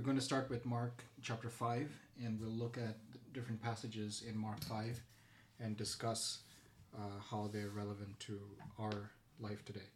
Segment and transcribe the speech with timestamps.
[0.00, 1.92] we're going to start with Mark chapter 5,
[2.24, 2.96] and we'll look at
[3.34, 4.98] different passages in Mark 5
[5.62, 6.38] and discuss
[6.96, 8.40] uh, how they're relevant to
[8.78, 9.10] our
[9.40, 9.90] life today.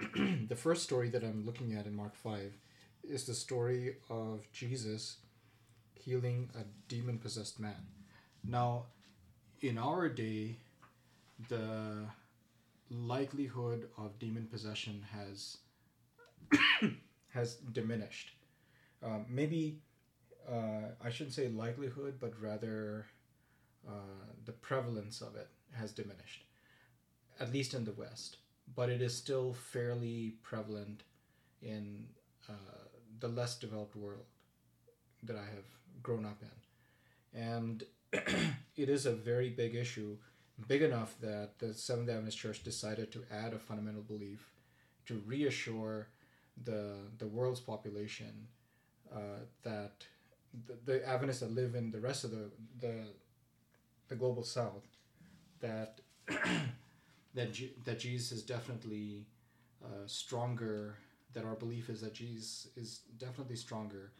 [0.48, 2.50] the first story that I'm looking at in Mark 5
[3.04, 5.18] is the story of Jesus
[5.92, 7.84] healing a demon possessed man.
[8.42, 8.86] Now,
[9.60, 10.56] in our day,
[11.50, 12.06] the
[12.88, 15.58] likelihood of demon possession has
[17.34, 18.35] has diminished.
[19.06, 19.78] Um, maybe
[20.50, 23.06] uh, I shouldn't say likelihood, but rather
[23.88, 26.44] uh, the prevalence of it has diminished,
[27.38, 28.38] at least in the West.
[28.74, 31.04] But it is still fairly prevalent
[31.62, 32.06] in
[32.48, 32.52] uh,
[33.20, 34.24] the less developed world
[35.22, 37.40] that I have grown up in.
[37.40, 40.16] And it is a very big issue,
[40.66, 44.50] big enough that the Seventh day Adventist Church decided to add a fundamental belief
[45.06, 46.08] to reassure
[46.64, 48.48] the, the world's population
[49.14, 50.04] uh, that
[50.66, 53.04] the, the Adventists that live in the rest of the, the,
[54.08, 54.86] the global south,
[55.60, 56.00] that,
[57.34, 59.26] that, that Jesus is definitely
[59.84, 60.96] uh, stronger,
[61.34, 64.12] that our belief is that Jesus is definitely stronger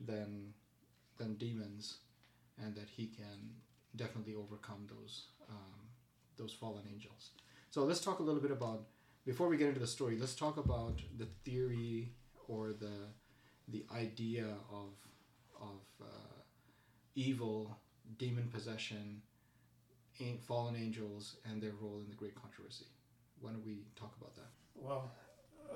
[0.00, 0.52] than,
[1.16, 1.98] than demons
[2.62, 3.50] and that he can
[3.96, 5.78] definitely overcome those um,
[6.36, 7.30] those fallen angels.
[7.70, 8.84] So let's talk a little bit about
[9.26, 10.16] before we get into the story.
[10.18, 12.12] Let's talk about the theory
[12.46, 13.08] or the
[13.70, 14.92] the idea of
[15.60, 16.40] of uh,
[17.14, 17.76] evil,
[18.18, 19.20] demon possession,
[20.46, 22.86] fallen angels, and their role in the Great Controversy.
[23.40, 24.50] Why don't we talk about that?
[24.74, 25.10] Well,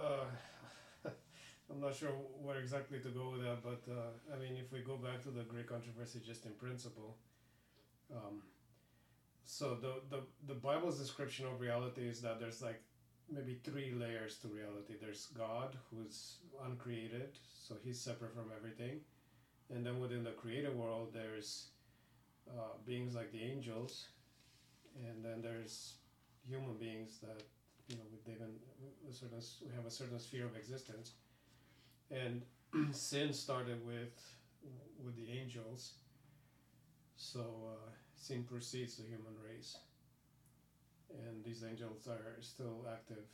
[0.00, 0.24] uh,
[1.70, 4.80] I'm not sure where exactly to go with that, but uh, I mean, if we
[4.80, 7.16] go back to the Great Controversy just in principle,
[8.14, 8.42] um,
[9.44, 12.82] so the, the the Bible's description of reality is that there's like
[13.32, 14.94] maybe three layers to reality.
[15.00, 17.30] There's God, who's uncreated,
[17.66, 19.00] so he's separate from everything,
[19.70, 21.68] and then within the created world, there's
[22.48, 24.06] uh, beings like the angels,
[25.08, 25.94] and then there's
[26.48, 27.42] human beings that
[27.88, 28.48] you know they even
[29.08, 31.12] a certain we have a certain sphere of existence,
[32.10, 32.42] and
[32.92, 34.20] sin started with
[35.04, 35.92] with the angels.
[37.16, 39.76] So uh, sin precedes the human race
[41.26, 43.24] and these angels are still active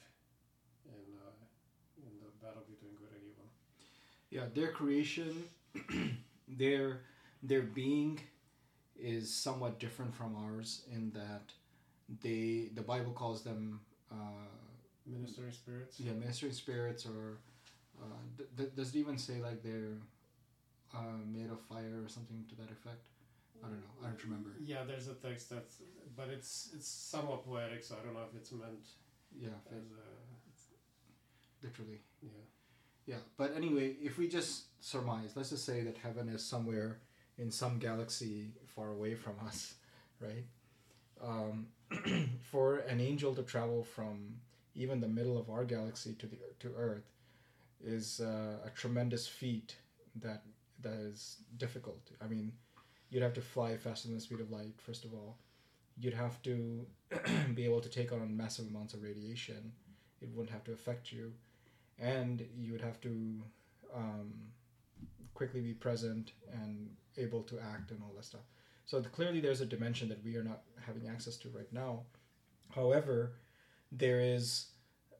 [0.86, 1.44] in uh,
[2.06, 3.46] in the battle between good and evil.
[4.30, 5.44] Yeah, their creation,
[6.48, 7.00] their
[7.42, 8.20] their being,
[8.98, 11.52] is somewhat different from ours in that
[12.22, 13.80] they the Bible calls them
[14.10, 14.48] uh,
[15.06, 16.00] ministering spirits.
[16.00, 17.38] Yeah, ministering spirits, or
[18.00, 18.04] uh,
[18.36, 19.98] th- th- does it even say like they're
[20.94, 23.06] uh, made of fire or something to that effect?
[23.64, 23.94] I don't know.
[24.02, 24.50] I don't remember.
[24.60, 25.82] Yeah, there's a text that's,
[26.16, 28.86] but it's it's somewhat poetic, so I don't know if it's meant.
[29.36, 29.48] Yeah.
[29.70, 32.00] As a, literally.
[32.22, 32.30] Yeah.
[33.06, 37.00] Yeah, but anyway, if we just surmise, let's just say that heaven is somewhere
[37.38, 39.74] in some galaxy far away from us,
[40.20, 40.44] right?
[41.22, 41.68] Um,
[42.50, 44.34] for an angel to travel from
[44.74, 47.10] even the middle of our galaxy to the to Earth
[47.82, 49.76] is uh, a tremendous feat
[50.16, 50.42] that
[50.80, 52.10] that is difficult.
[52.20, 52.52] I mean,
[53.10, 55.36] you'd have to fly faster than the speed of light first of all.
[56.00, 56.86] You'd have to
[57.54, 59.72] be able to take on massive amounts of radiation.
[60.20, 61.32] It wouldn't have to affect you.
[61.98, 63.42] And you would have to
[63.94, 64.32] um,
[65.34, 68.42] quickly be present and able to act and all that stuff.
[68.86, 72.02] So the, clearly there's a dimension that we are not having access to right now.
[72.70, 73.32] However
[73.90, 74.66] there is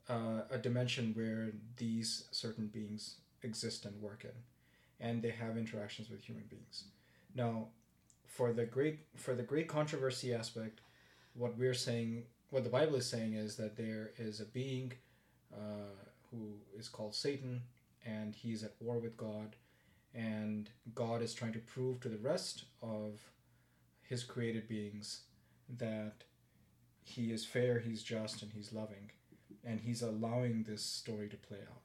[0.08, 6.10] uh, a dimension where these certain beings exist and work in and they have interactions
[6.10, 6.84] with human beings.
[7.34, 7.68] Now
[8.28, 10.80] for the great for the great controversy aspect,
[11.34, 14.92] what we're saying, what the Bible is saying is that there is a being
[15.52, 17.62] uh, who is called Satan,
[18.04, 19.56] and he's at war with God,
[20.14, 23.20] and God is trying to prove to the rest of
[24.02, 25.22] his created beings
[25.78, 26.24] that
[27.02, 29.10] he is fair, he's just, and he's loving,
[29.64, 31.82] and he's allowing this story to play out.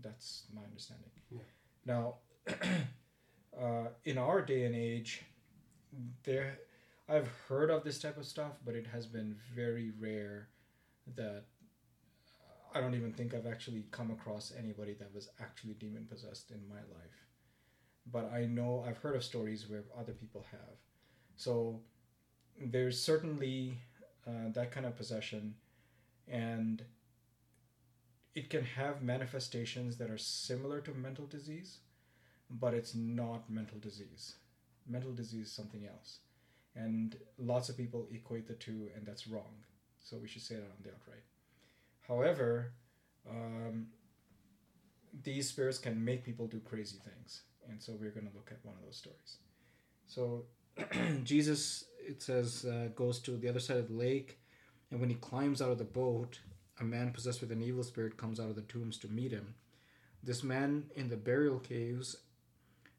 [0.00, 1.10] That's my understanding.
[1.30, 1.38] Yeah.
[1.86, 2.14] Now,
[3.60, 5.22] uh, in our day and age,
[6.24, 6.58] there
[7.08, 10.48] I've heard of this type of stuff, but it has been very rare
[11.16, 11.44] that
[12.74, 16.66] I don't even think I've actually come across anybody that was actually demon possessed in
[16.66, 17.26] my life.
[18.10, 20.78] But I know I've heard of stories where other people have.
[21.36, 21.80] So
[22.58, 23.78] there's certainly
[24.26, 25.54] uh, that kind of possession,
[26.26, 26.82] and
[28.34, 31.80] it can have manifestations that are similar to mental disease,
[32.50, 34.36] but it's not mental disease
[34.88, 36.18] mental disease is something else.
[36.76, 39.62] And lots of people equate the two, and that's wrong.
[40.00, 41.22] So we should say that on the outright.
[42.06, 42.72] However,
[43.28, 43.86] um,
[45.22, 48.64] these spirits can make people do crazy things And so we're going to look at
[48.64, 49.38] one of those stories.
[50.06, 50.44] So
[51.24, 54.38] Jesus, it says, uh, goes to the other side of the lake,
[54.90, 56.40] and when he climbs out of the boat,
[56.80, 59.54] a man possessed with an evil spirit comes out of the tombs to meet him.
[60.22, 62.16] This man in the burial caves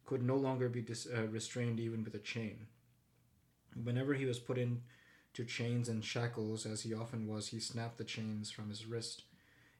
[0.05, 2.67] could no longer be dis- uh, restrained even with a chain.
[3.81, 8.03] Whenever he was put into chains and shackles, as he often was, he snapped the
[8.03, 9.23] chains from his wrist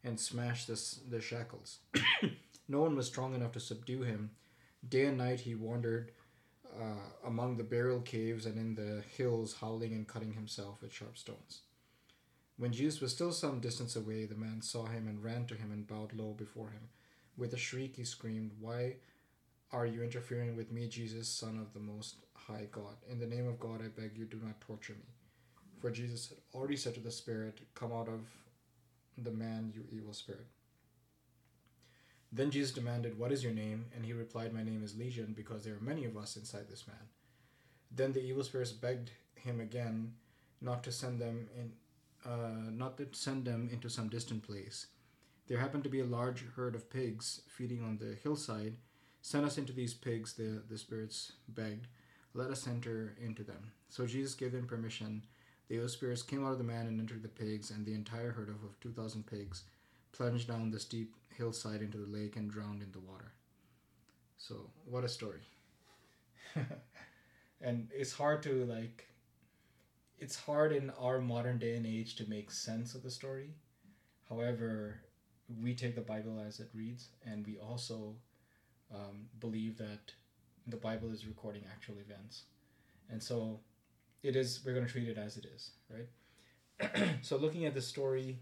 [0.04, 0.80] and smashed the,
[1.10, 1.80] the shackles.
[2.68, 4.31] no one was strong enough to subdue him.
[4.88, 6.12] Day and night he wandered
[6.80, 11.18] uh, among the burial caves and in the hills, howling and cutting himself with sharp
[11.18, 11.62] stones.
[12.57, 15.71] When Jesus was still some distance away, the man saw him and ran to him
[15.71, 16.89] and bowed low before him.
[17.38, 18.95] With a shriek, he screamed, Why
[19.72, 22.96] are you interfering with me, Jesus, Son of the Most High God?
[23.10, 25.14] In the name of God, I beg you, do not torture me.
[25.80, 28.22] For Jesus had already said to the spirit, Come out of
[29.18, 30.48] the man, you evil spirit.
[32.32, 33.86] Then Jesus demanded, What is your name?
[33.96, 36.88] And he replied, My name is Legion, because there are many of us inside this
[36.88, 37.10] man.
[37.92, 40.14] Then the evil spirits begged him again
[40.62, 41.72] not to send them in,
[42.30, 44.88] uh, not to send them into some distant place.
[45.48, 48.76] There happened to be a large herd of pigs feeding on the hillside.
[49.25, 51.88] Send us into these pigs, the, the spirits begged.
[52.36, 53.72] Let us enter into them.
[53.89, 55.24] So Jesus gave them permission.
[55.68, 58.30] The evil spirits came out of the man and entered the pigs, and the entire
[58.30, 59.63] herd of, of 2,000 pigs
[60.12, 63.31] plunged down the steep hillside into the lake and drowned in the water.
[64.38, 65.42] So, what a story.
[67.62, 69.07] and it's hard to, like,
[70.19, 73.56] it's hard in our modern day and age to make sense of the story.
[74.30, 75.00] However,
[75.60, 78.13] we take the Bible as it reads, and we also
[78.94, 80.12] um, believe that
[80.68, 82.44] the Bible is recording actual events.
[83.10, 83.60] And so
[84.24, 87.16] it is, we're going to treat it as it is, right?
[87.22, 88.40] so looking at the story,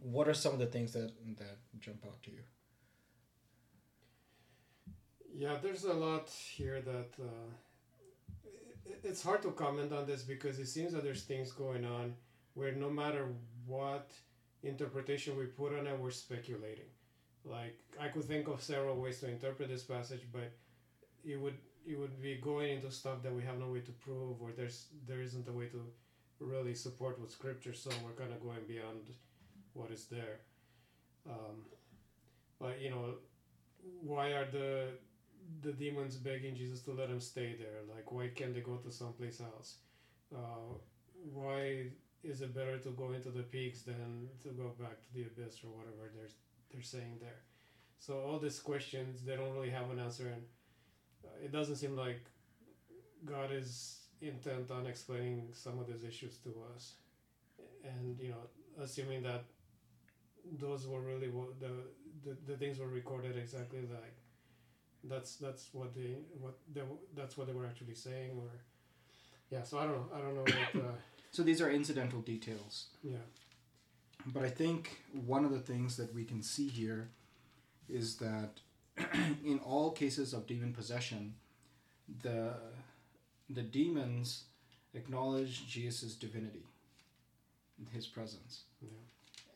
[0.00, 2.40] what are some of the things that, that jump out to you?
[5.34, 7.50] Yeah, there's a lot here that uh,
[9.04, 12.14] it's hard to comment on this because it seems that there's things going on
[12.54, 13.26] where no matter
[13.66, 14.10] what
[14.62, 16.86] interpretation we put on it, we're speculating.
[17.48, 20.50] Like I could think of several ways to interpret this passage, but
[21.24, 24.42] it would it would be going into stuff that we have no way to prove,
[24.42, 25.80] or there's there isn't a way to
[26.40, 27.72] really support with scripture.
[27.72, 29.10] So we're kind of going beyond
[29.74, 30.40] what is there.
[31.28, 31.64] Um,
[32.60, 33.14] but you know,
[34.02, 34.88] why are the
[35.62, 37.80] the demons begging Jesus to let them stay there?
[37.94, 39.76] Like, why can't they go to someplace else?
[40.34, 40.74] Uh,
[41.32, 41.86] why
[42.24, 45.60] is it better to go into the peaks than to go back to the abyss
[45.62, 46.28] or whatever they're
[46.72, 47.40] they're saying there?
[47.98, 50.42] So all these questions they don't really have an answer, and
[51.24, 52.20] uh, it doesn't seem like
[53.24, 56.94] God is intent on explaining some of these issues to us,
[57.84, 59.44] and you know, assuming that
[60.58, 61.70] those were really what the
[62.24, 64.16] the, the things were recorded exactly like
[65.04, 66.82] that's that's what they what they
[67.14, 68.50] that's what they were actually saying or
[69.50, 70.88] yeah so i don't know i don't know what uh,
[71.32, 72.86] So these are incidental details.
[73.02, 73.18] yeah
[74.26, 77.10] But I think one of the things that we can see here
[77.88, 78.60] is that
[79.44, 81.34] in all cases of demon possession,
[82.22, 82.54] the
[83.48, 84.44] the demons
[84.94, 86.66] acknowledge Jesus' divinity,
[87.92, 88.62] his presence.
[88.82, 88.88] yeah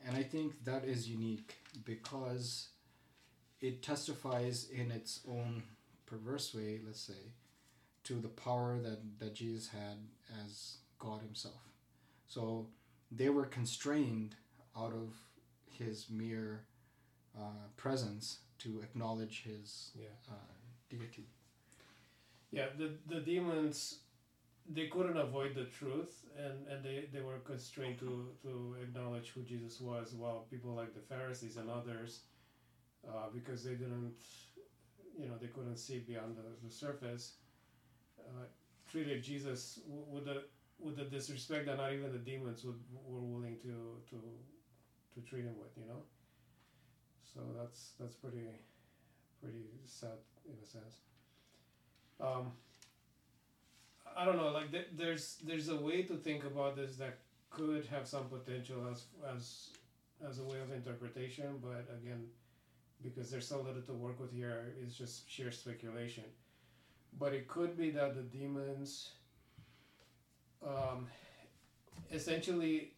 [0.07, 2.69] And I think that is unique because
[3.61, 5.63] it testifies in its own
[6.07, 7.33] perverse way, let's say,
[8.05, 9.99] to the power that, that Jesus had
[10.45, 11.63] as God himself.
[12.27, 12.67] So
[13.11, 14.37] they were constrained
[14.77, 15.15] out of
[15.67, 16.65] his mere
[17.39, 20.35] uh, presence to acknowledge his yeah uh,
[20.89, 21.27] deity.
[22.51, 24.01] yeah the the demons
[24.69, 29.43] they couldn't avoid the truth and and they they were constrained to to acknowledge who
[29.43, 32.21] jesus was while people like the pharisees and others
[33.09, 34.13] uh, because they didn't
[35.19, 37.35] you know they couldn't see beyond the, the surface
[38.21, 38.45] uh,
[38.91, 40.45] treated jesus with the
[40.79, 43.75] with the disrespect that not even the demons would, were willing to
[44.11, 44.17] to
[45.15, 46.03] to treat him with you know
[47.33, 48.49] so that's that's pretty
[49.41, 50.97] pretty sad in a sense
[52.21, 52.53] um,
[54.17, 54.51] I don't know.
[54.51, 57.19] Like th- there's there's a way to think about this that
[57.51, 59.69] could have some potential as as
[60.29, 62.27] as a way of interpretation, but again,
[63.03, 66.25] because there's so little to work with here, it's just sheer speculation.
[67.19, 69.11] But it could be that the demons,
[70.65, 71.07] um,
[72.13, 72.93] essentially,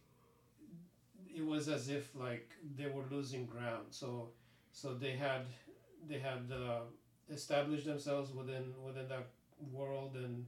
[1.35, 3.87] it was as if like they were losing ground.
[3.89, 4.29] So
[4.71, 5.45] so they had
[6.07, 6.81] they had uh,
[7.29, 9.27] established themselves within within that
[9.71, 10.45] world and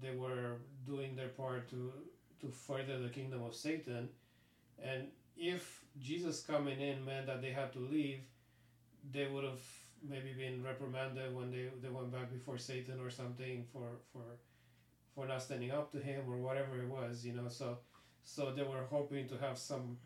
[0.00, 0.56] they were
[0.86, 1.92] doing their part to
[2.40, 4.08] to further the kingdom of Satan.
[4.82, 8.20] And if Jesus coming in meant that they had to leave,
[9.12, 9.60] they would have
[10.06, 14.24] maybe been reprimanded when they, they went back before Satan or something for for
[15.14, 17.48] for not standing up to him or whatever it was, you know.
[17.48, 17.78] So
[18.24, 19.98] so they were hoping to have some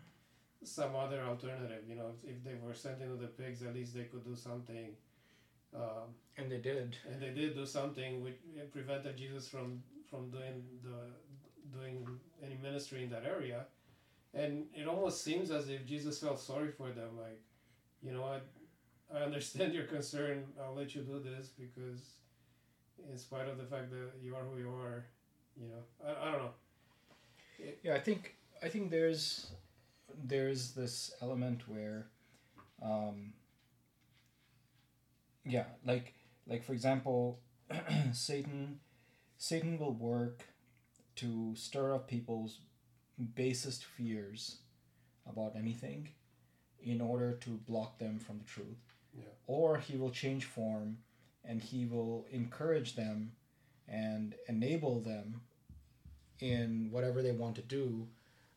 [0.64, 2.12] some other alternative, you know.
[2.24, 4.90] If they were sent into the pigs, at least they could do something.
[5.74, 6.96] Um, And they did.
[7.10, 8.38] and they did do something which
[8.72, 10.98] prevented Jesus from from doing the
[11.78, 12.06] doing
[12.42, 13.66] any ministry in that area,
[14.34, 17.18] and it almost seems as if Jesus felt sorry for them.
[17.18, 17.40] Like,
[18.02, 18.38] you know, I
[19.14, 20.44] I understand your concern.
[20.60, 22.00] I'll let you do this because,
[23.10, 25.04] in spite of the fact that you are who you are,
[25.60, 26.54] you know, I, I don't know.
[27.82, 29.50] Yeah, I think I think there's
[30.24, 32.06] there's this element where,
[32.82, 33.32] um,
[35.44, 36.14] yeah, like
[36.46, 37.40] like for example,
[38.12, 38.80] Satan
[39.38, 40.44] Satan will work
[41.16, 42.60] to stir up people's
[43.34, 44.58] basest fears
[45.28, 46.08] about anything
[46.82, 48.94] in order to block them from the truth.
[49.16, 49.24] Yeah.
[49.46, 50.98] Or he will change form
[51.44, 53.32] and he will encourage them
[53.88, 55.40] and enable them
[56.40, 58.06] in whatever they want to do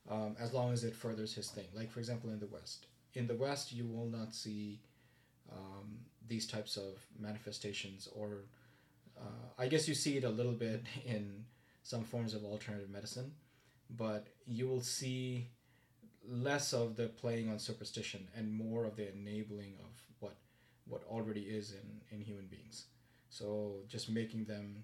[0.09, 1.67] um, as long as it furthers his thing.
[1.73, 2.87] Like, for example, in the West.
[3.13, 4.79] In the West, you will not see
[5.51, 8.45] um, these types of manifestations, or
[9.19, 11.45] uh, I guess you see it a little bit in
[11.83, 13.31] some forms of alternative medicine,
[13.97, 15.47] but you will see
[16.27, 20.35] less of the playing on superstition and more of the enabling of what
[20.87, 22.85] what already is in, in human beings.
[23.29, 24.83] So just making them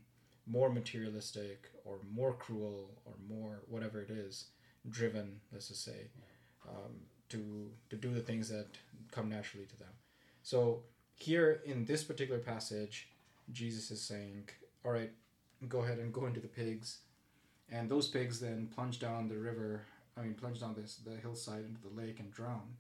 [0.50, 4.46] more materialistic or more cruel or more whatever it is
[4.89, 6.08] driven let's just say
[6.68, 6.94] um,
[7.30, 8.68] to to do the things that
[9.12, 9.94] come naturally to them.
[10.44, 10.84] So
[11.16, 13.10] here in this particular passage
[13.51, 14.48] jesus is saying
[14.86, 15.12] all right
[15.68, 17.00] go ahead and go into the pigs.
[17.70, 19.82] And those pigs then plunge down the river
[20.18, 22.75] i mean plunge down this the hillside into the lake and drown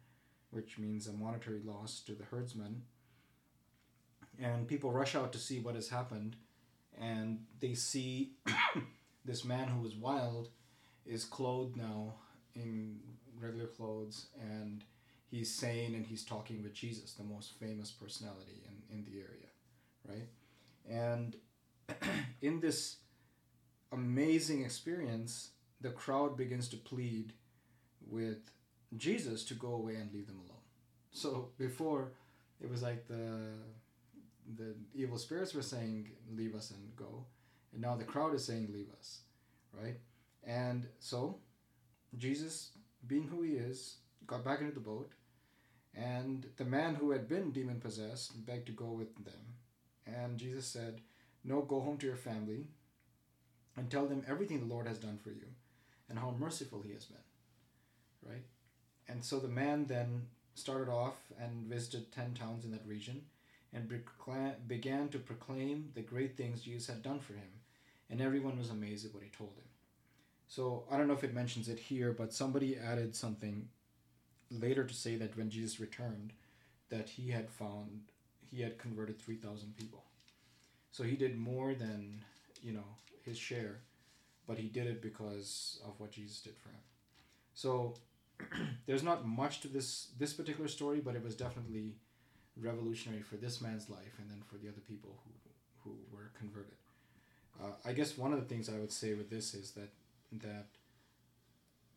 [0.51, 2.83] which means a monetary loss to the herdsmen.
[4.39, 6.35] And people rush out to see what has happened
[6.99, 8.31] and they see
[9.25, 10.49] this man who was wild
[11.05, 12.13] is clothed now
[12.55, 12.99] in
[13.39, 14.83] regular clothes and
[15.29, 19.47] he's sane and he's talking with Jesus, the most famous personality in, in the area,
[20.07, 20.27] right?
[20.89, 21.35] And
[22.41, 22.97] in this
[23.91, 25.51] amazing experience,
[25.81, 27.33] the crowd begins to plead
[28.09, 28.51] with
[28.95, 30.61] Jesus to go away and leave them alone.
[31.11, 32.11] So before,
[32.61, 33.53] it was like the
[34.55, 37.25] the evil spirits were saying, "Leave us and go,"
[37.73, 39.21] and now the crowd is saying, "Leave us,"
[39.73, 39.99] right?
[40.43, 41.39] And so,
[42.17, 42.71] Jesus,
[43.05, 45.11] being who he is, got back into the boat,
[45.97, 49.55] and the man who had been demon possessed begged to go with them.
[50.05, 51.01] And Jesus said,
[51.43, 52.67] No, go home to your family
[53.75, 55.47] and tell them everything the Lord has done for you
[56.09, 57.17] and how merciful he has been.
[58.23, 58.45] Right?
[59.07, 63.23] And so the man then started off and visited 10 towns in that region
[63.73, 63.91] and
[64.67, 67.49] began to proclaim the great things Jesus had done for him.
[68.09, 69.67] And everyone was amazed at what he told him.
[70.47, 73.67] So I don't know if it mentions it here, but somebody added something
[74.49, 76.31] later to say that when Jesus returned,
[76.89, 78.01] that he had found
[78.49, 80.03] he had converted three thousand people.
[80.91, 82.23] So he did more than
[82.63, 83.79] you know his share,
[84.47, 86.79] but he did it because of what Jesus did for him.
[87.53, 87.95] So
[88.85, 91.95] there's not much to this this particular story, but it was definitely
[92.61, 95.31] revolutionary for this man's life and then for the other people who
[95.83, 96.77] who were converted.
[97.61, 99.89] Uh, I guess one of the things I would say with this is that
[100.31, 100.67] that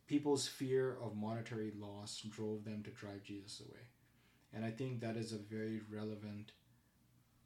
[0.07, 3.81] people's fear of monetary loss drove them to drive Jesus away.
[4.53, 6.51] And I think that is a very relevant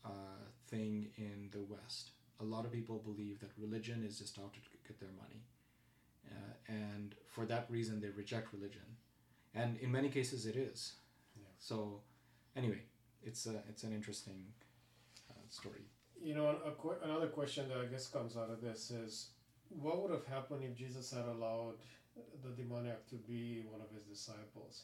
[0.04, 2.12] uh, thing in the West.
[2.40, 5.42] A lot of people believe that religion is just out to get their money.
[6.28, 8.98] Uh, and for that reason, they reject religion.
[9.54, 10.94] And in many cases, it is.
[11.36, 11.44] Yeah.
[11.60, 12.02] So,
[12.56, 12.82] anyway,
[13.26, 14.46] it's, a, it's an interesting
[15.30, 15.86] uh, story.
[16.22, 19.30] You know, qu- another question that I guess comes out of this is
[19.70, 21.76] what would have happened if Jesus had allowed
[22.44, 24.84] the demoniac to be one of his disciples?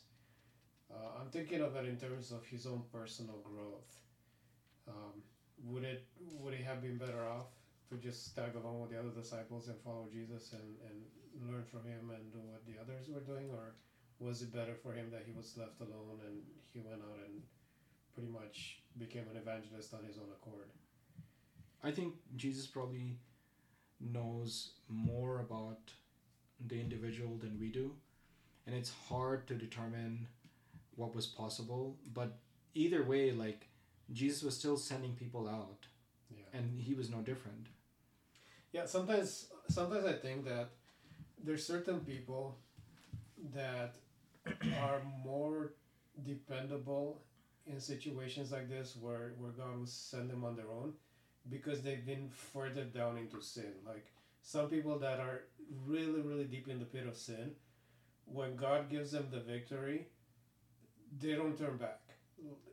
[0.91, 3.95] Uh, I'm thinking of it in terms of his own personal growth.
[4.88, 5.24] Um,
[5.63, 6.03] would it
[6.41, 7.53] would he have been better off
[7.89, 10.98] to just tag along with the other disciples and follow Jesus and, and
[11.48, 13.75] learn from him and do what the others were doing, or
[14.19, 16.41] was it better for him that he was left alone and
[16.74, 17.41] he went out and
[18.13, 20.70] pretty much became an evangelist on his own accord?
[21.84, 23.18] I think Jesus probably
[24.00, 25.91] knows more about
[26.68, 27.91] the individual than we do
[28.65, 30.27] and it's hard to determine
[30.96, 32.38] what was possible but
[32.75, 33.68] either way like
[34.12, 35.86] jesus was still sending people out
[36.30, 36.44] Yeah.
[36.60, 37.68] and he was no different
[38.74, 40.70] Yeah, sometimes sometimes I think that
[41.44, 42.58] there's certain people
[43.53, 43.96] that
[44.82, 45.74] are more
[46.24, 47.22] dependable
[47.65, 50.94] in situations like this where where God will send them on their own
[51.50, 53.74] because they've been further down into sin.
[53.86, 54.08] Like
[54.41, 55.44] some people that are
[55.86, 57.51] really really deep in the pit of sin,
[58.25, 60.08] when God gives them the victory,
[61.20, 62.01] they don't turn back.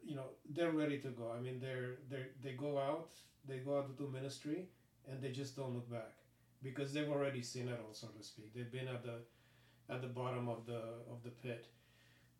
[0.04, 1.32] You know, they're ready to go.
[1.36, 3.10] I mean, they're they they go out,
[3.46, 4.68] they go out to do ministry,
[5.10, 6.14] and they just don't look back
[6.62, 8.54] because they've already seen it all, so to speak.
[8.54, 9.18] They've been at the
[9.90, 11.66] at the bottom of the of the pit.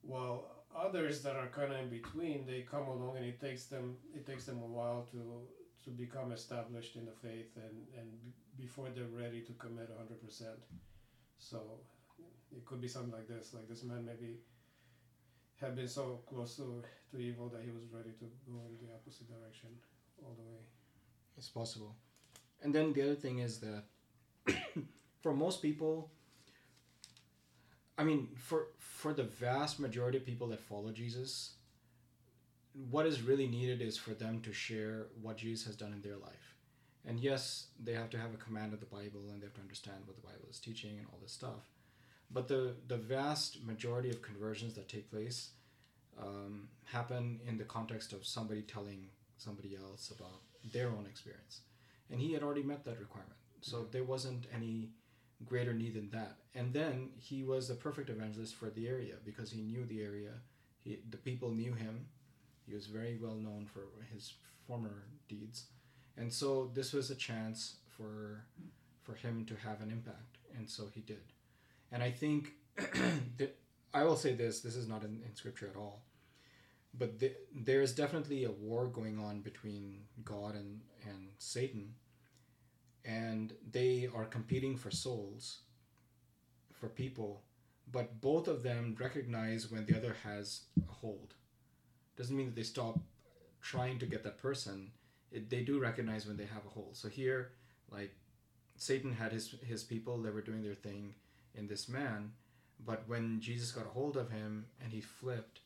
[0.03, 3.97] While others that are kind of in between, they come along and it takes them
[4.15, 5.43] it takes them a while to
[5.85, 8.09] to become established in the faith and and
[8.59, 10.43] before they're ready to commit 100%.
[11.39, 11.81] So
[12.55, 14.39] it could be something like this, like this man maybe
[15.61, 18.93] had been so close to, to evil that he was ready to go in the
[18.95, 19.71] opposite direction
[20.23, 20.61] all the way.
[21.37, 21.95] It's possible.
[22.63, 23.85] And then the other thing is that
[25.23, 26.11] for most people,
[27.99, 31.53] I mean, for for the vast majority of people that follow Jesus,
[32.91, 36.17] what is really needed is for them to share what Jesus has done in their
[36.17, 36.55] life.
[37.07, 39.61] And yes, they have to have a command of the Bible and they have to
[39.61, 41.71] understand what the Bible is teaching and all this stuff.
[42.31, 45.51] But the, the vast majority of conversions that take place
[46.21, 49.07] um, happen in the context of somebody telling
[49.39, 51.61] somebody else about their own experience.
[52.11, 53.39] And he had already met that requirement.
[53.61, 54.91] So there wasn't any
[55.45, 56.37] greater need than that.
[56.55, 60.33] And then he was the perfect evangelist for the area because he knew the area.
[60.83, 62.07] He, the people knew him.
[62.67, 64.35] He was very well known for his
[64.67, 65.65] former deeds.
[66.17, 68.45] And so this was a chance for
[69.03, 70.37] for him to have an impact.
[70.57, 71.33] And so he did.
[71.91, 72.53] And I think
[73.39, 73.57] that
[73.95, 76.03] I will say this, this is not in, in scripture at all.
[76.93, 81.95] But the, there is definitely a war going on between God and, and Satan
[83.05, 85.61] and they are competing for souls
[86.73, 87.43] for people
[87.91, 91.35] but both of them recognize when the other has a hold.
[92.17, 92.99] Doesn't mean that they stop
[93.63, 94.91] trying to get that person.
[95.33, 96.97] It, they do recognize when they have a hold.
[96.97, 97.53] So here
[97.91, 98.15] like
[98.77, 101.15] satan had his his people they were doing their thing
[101.55, 102.31] in this man
[102.85, 105.61] but when jesus got a hold of him and he flipped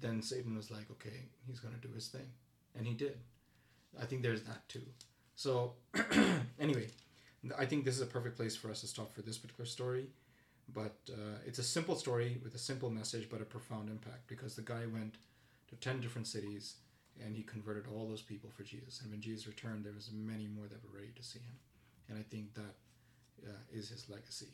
[0.00, 2.26] then satan was like okay he's to do his thing.
[2.74, 3.18] And he did.
[4.00, 4.82] I think there's that too
[5.36, 5.74] so,
[6.58, 6.88] anyway,
[7.56, 10.06] I think this is a perfect place for us to stop for this particular story.
[10.72, 14.56] But uh, it's a simple story with a simple message, but a profound impact because
[14.56, 15.14] the guy went
[15.68, 16.76] to 10 different cities
[17.24, 19.00] and he converted all those people for Jesus.
[19.02, 21.56] And when Jesus returned, there was many more that were ready to see him.
[22.08, 22.74] And I think that
[23.46, 24.48] uh, is his legacy.